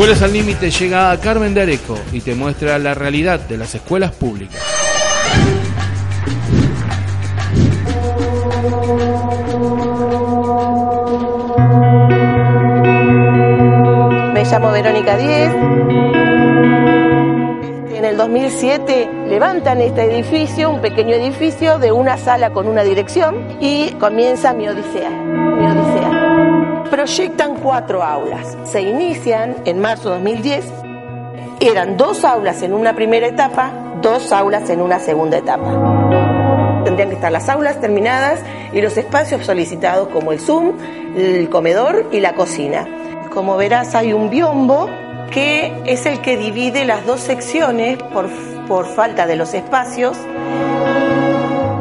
Escuelas 0.00 0.22
al 0.22 0.32
Límite 0.32 0.70
llega 0.70 1.10
a 1.10 1.20
Carmen 1.20 1.52
de 1.52 1.60
Areco 1.60 1.98
y 2.10 2.22
te 2.22 2.34
muestra 2.34 2.78
la 2.78 2.94
realidad 2.94 3.38
de 3.38 3.58
las 3.58 3.74
escuelas 3.74 4.12
públicas. 4.12 4.58
Me 14.32 14.42
llamo 14.42 14.72
Verónica 14.72 15.18
Díez. 15.18 15.52
En 17.94 18.06
el 18.06 18.16
2007 18.16 19.10
levantan 19.28 19.82
este 19.82 20.04
edificio, 20.04 20.70
un 20.70 20.80
pequeño 20.80 21.14
edificio 21.14 21.78
de 21.78 21.92
una 21.92 22.16
sala 22.16 22.54
con 22.54 22.66
una 22.68 22.84
dirección 22.84 23.58
y 23.60 23.90
comienza 24.00 24.54
mi 24.54 24.66
odisea. 24.66 25.10
Mi 25.10 25.66
odisea. 25.66 25.99
Proyectan 26.90 27.54
cuatro 27.54 28.02
aulas. 28.02 28.58
Se 28.64 28.82
inician 28.82 29.58
en 29.64 29.78
marzo 29.78 30.08
de 30.08 30.16
2010. 30.16 30.64
Eran 31.60 31.96
dos 31.96 32.24
aulas 32.24 32.62
en 32.62 32.72
una 32.72 32.96
primera 32.96 33.28
etapa, 33.28 33.70
dos 34.02 34.32
aulas 34.32 34.68
en 34.70 34.80
una 34.80 34.98
segunda 34.98 35.38
etapa. 35.38 36.82
Tendrían 36.84 37.10
que 37.10 37.14
estar 37.14 37.30
las 37.30 37.48
aulas 37.48 37.80
terminadas 37.80 38.40
y 38.72 38.80
los 38.80 38.96
espacios 38.96 39.46
solicitados 39.46 40.08
como 40.08 40.32
el 40.32 40.40
Zoom, 40.40 40.72
el 41.16 41.48
comedor 41.48 42.08
y 42.10 42.18
la 42.18 42.34
cocina. 42.34 42.88
Como 43.32 43.56
verás 43.56 43.94
hay 43.94 44.12
un 44.12 44.28
biombo 44.28 44.90
que 45.30 45.72
es 45.86 46.06
el 46.06 46.20
que 46.20 46.36
divide 46.36 46.84
las 46.84 47.06
dos 47.06 47.20
secciones 47.20 47.98
por, 48.02 48.28
por 48.66 48.86
falta 48.86 49.28
de 49.28 49.36
los 49.36 49.54
espacios. 49.54 50.16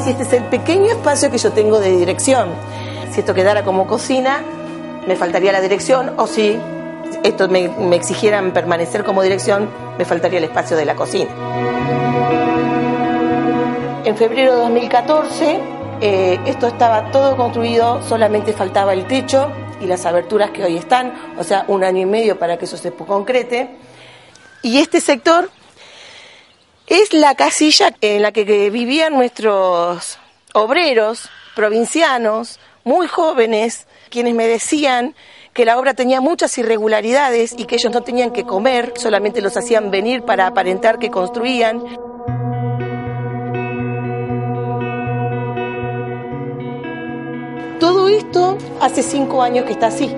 Si 0.00 0.10
este 0.10 0.24
es 0.24 0.32
el 0.34 0.44
pequeño 0.44 0.90
espacio 0.90 1.30
que 1.30 1.38
yo 1.38 1.50
tengo 1.52 1.80
de 1.80 1.96
dirección, 1.96 2.50
si 3.10 3.20
esto 3.20 3.32
quedara 3.32 3.64
como 3.64 3.86
cocina, 3.86 4.42
me 5.08 5.16
faltaría 5.16 5.52
la 5.52 5.62
dirección, 5.62 6.12
o 6.18 6.26
si 6.26 6.60
esto 7.24 7.48
me, 7.48 7.96
exigieran 7.96 8.52
permanecer 8.52 9.04
como 9.04 9.22
dirección, 9.22 9.70
me 9.96 10.04
faltaría 10.04 10.38
el 10.38 10.44
espacio 10.44 10.76
de 10.76 10.84
la 10.84 10.94
cocina. 10.94 11.30
En 14.04 14.16
febrero 14.18 14.52
de 14.52 14.60
2014, 14.60 15.60
eh, 16.02 16.38
esto 16.44 16.66
estaba 16.66 17.10
todo 17.10 17.38
construido, 17.38 18.06
solamente 18.06 18.52
faltaba 18.52 18.92
el 18.92 19.06
techo 19.06 19.50
y 19.80 19.86
las 19.86 20.04
aberturas 20.04 20.50
que 20.50 20.62
hoy 20.62 20.76
están, 20.76 21.14
o 21.38 21.42
sea, 21.42 21.64
un 21.68 21.84
año 21.84 22.02
y 22.02 22.06
medio 22.06 22.38
para 22.38 22.58
que 22.58 22.66
eso 22.66 22.76
se 22.76 22.92
concrete. 22.92 23.70
Y 24.60 24.78
este 24.78 25.00
sector 25.00 25.50
es 26.86 27.14
la 27.14 27.34
casilla 27.34 27.94
en 28.02 28.20
la 28.20 28.32
que 28.32 28.44
vivían 28.68 29.14
nuestros 29.14 30.18
obreros 30.52 31.30
provincianos, 31.56 32.60
muy 32.88 33.06
jóvenes, 33.06 33.86
quienes 34.08 34.34
me 34.34 34.48
decían 34.48 35.14
que 35.52 35.66
la 35.66 35.78
obra 35.78 35.92
tenía 35.92 36.22
muchas 36.22 36.56
irregularidades 36.56 37.54
y 37.58 37.66
que 37.66 37.74
ellos 37.74 37.92
no 37.92 38.00
tenían 38.00 38.30
que 38.30 38.44
comer, 38.44 38.94
solamente 38.96 39.42
los 39.42 39.58
hacían 39.58 39.90
venir 39.90 40.22
para 40.22 40.46
aparentar 40.46 40.98
que 40.98 41.10
construían. 41.10 41.84
Todo 47.78 48.08
esto 48.08 48.56
hace 48.80 49.02
cinco 49.02 49.42
años 49.42 49.66
que 49.66 49.72
está 49.72 49.88
así. 49.88 50.10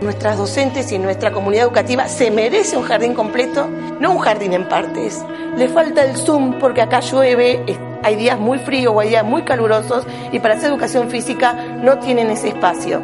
Nuestras 0.00 0.38
docentes 0.38 0.92
y 0.92 0.98
nuestra 1.00 1.32
comunidad 1.32 1.64
educativa 1.64 2.06
se 2.06 2.30
merece 2.30 2.76
un 2.76 2.84
jardín 2.84 3.14
completo, 3.14 3.68
no 3.98 4.12
un 4.12 4.18
jardín 4.18 4.52
en 4.52 4.68
partes. 4.68 5.24
Le 5.56 5.68
falta 5.68 6.04
el 6.04 6.16
Zoom 6.16 6.60
porque 6.60 6.82
acá 6.82 7.00
llueve, 7.00 7.64
hay 8.02 8.16
días 8.16 8.38
muy 8.38 8.58
fríos 8.58 8.92
o 8.94 9.00
hay 9.00 9.10
días 9.10 9.24
muy 9.24 9.42
calurosos 9.42 10.06
y 10.32 10.38
para 10.38 10.54
hacer 10.54 10.70
educación 10.70 11.08
física 11.10 11.52
no 11.52 11.98
tienen 11.98 12.30
ese 12.30 12.48
espacio. 12.48 13.02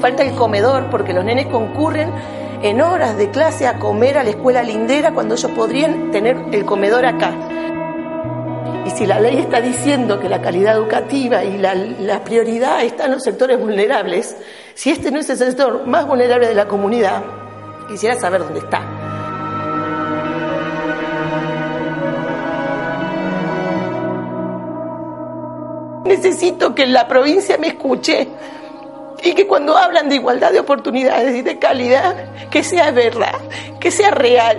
Falta 0.00 0.22
el 0.22 0.34
comedor 0.34 0.90
porque 0.90 1.12
los 1.12 1.24
nenes 1.24 1.46
concurren 1.46 2.10
en 2.62 2.80
horas 2.80 3.16
de 3.16 3.30
clase 3.30 3.66
a 3.66 3.78
comer 3.78 4.18
a 4.18 4.22
la 4.22 4.30
escuela 4.30 4.62
lindera 4.62 5.12
cuando 5.12 5.34
ellos 5.34 5.50
podrían 5.50 6.10
tener 6.10 6.36
el 6.52 6.64
comedor 6.64 7.04
acá. 7.04 7.32
Y 8.86 8.90
si 8.90 9.06
la 9.06 9.20
ley 9.20 9.38
está 9.38 9.60
diciendo 9.60 10.18
que 10.18 10.28
la 10.28 10.40
calidad 10.40 10.74
educativa 10.76 11.44
y 11.44 11.58
la, 11.58 11.74
la, 11.74 12.24
prioridad 12.24 12.82
está 12.82 13.04
en 13.04 13.12
los 13.12 13.22
sectores 13.22 13.58
vulnerables, 13.58 14.36
si 14.74 14.90
este 14.90 15.10
no 15.10 15.20
es 15.20 15.30
el 15.30 15.38
sector 15.38 15.86
más 15.86 16.06
vulnerable 16.06 16.48
de 16.48 16.54
la 16.54 16.66
comunidad, 16.66 17.22
quisiera 17.88 18.16
saber 18.16 18.42
dónde 18.42 18.60
está. 18.60 18.91
Necesito 26.04 26.74
que 26.74 26.86
la 26.86 27.06
provincia 27.06 27.58
me 27.58 27.68
escuche 27.68 28.28
y 29.22 29.34
que 29.34 29.46
cuando 29.46 29.76
hablan 29.76 30.08
de 30.08 30.16
igualdad 30.16 30.52
de 30.52 30.60
oportunidades 30.60 31.36
y 31.36 31.42
de 31.42 31.58
calidad, 31.58 32.48
que 32.50 32.64
sea 32.64 32.90
verdad, 32.90 33.38
que 33.78 33.90
sea 33.90 34.10
real, 34.10 34.58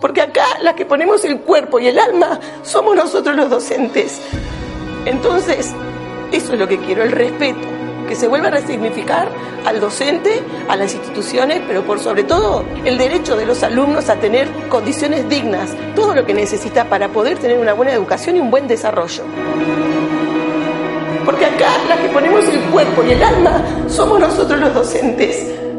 porque 0.00 0.20
acá 0.20 0.44
las 0.62 0.74
que 0.74 0.84
ponemos 0.84 1.24
el 1.24 1.40
cuerpo 1.40 1.78
y 1.78 1.88
el 1.88 1.98
alma 1.98 2.40
somos 2.62 2.94
nosotros 2.94 3.36
los 3.36 3.48
docentes. 3.48 4.20
Entonces, 5.06 5.72
eso 6.32 6.52
es 6.52 6.58
lo 6.58 6.68
que 6.68 6.78
quiero, 6.78 7.02
el 7.02 7.12
respeto, 7.12 7.66
que 8.06 8.14
se 8.14 8.28
vuelva 8.28 8.48
a 8.48 8.50
resignificar 8.50 9.28
al 9.64 9.80
docente, 9.80 10.42
a 10.68 10.76
las 10.76 10.94
instituciones, 10.94 11.62
pero 11.66 11.82
por 11.82 12.00
sobre 12.00 12.24
todo 12.24 12.64
el 12.84 12.98
derecho 12.98 13.36
de 13.36 13.46
los 13.46 13.62
alumnos 13.62 14.08
a 14.08 14.16
tener 14.16 14.48
condiciones 14.68 15.28
dignas, 15.28 15.74
todo 15.94 16.14
lo 16.14 16.26
que 16.26 16.34
necesita 16.34 16.84
para 16.86 17.08
poder 17.08 17.38
tener 17.38 17.58
una 17.58 17.72
buena 17.72 17.92
educación 17.92 18.36
y 18.36 18.40
un 18.40 18.50
buen 18.50 18.68
desarrollo. 18.68 19.24
Porque 21.24 21.44
acá 21.46 21.70
las 21.88 21.98
que 22.00 22.08
ponemos 22.08 22.44
el 22.48 22.60
cuerpo 22.70 23.02
y 23.04 23.12
el 23.12 23.22
alma 23.22 23.62
somos 23.88 24.20
nosotros 24.20 24.60
los 24.60 24.74
docentes. 24.74 25.69